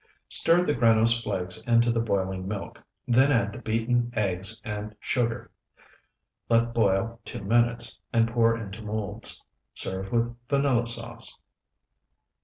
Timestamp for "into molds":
8.57-9.45